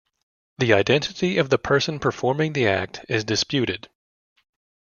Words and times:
The 0.57 0.73
identity 0.73 1.37
of 1.37 1.51
the 1.51 1.59
person 1.59 1.99
performing 1.99 2.53
the 2.53 2.67
act 2.67 3.05
is 3.07 3.23
disputed. 3.23 3.87